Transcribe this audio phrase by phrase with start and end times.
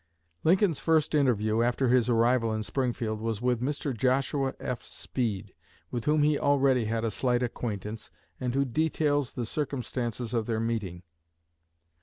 [0.43, 3.95] Lincoln's first interview, after his arrival in Springfield, was with Mr.
[3.95, 4.81] Joshua F.
[4.81, 5.53] Speed,
[5.91, 8.09] with whom he already had a slight acquaintance,
[8.39, 11.03] and who details the circumstances of their meeting.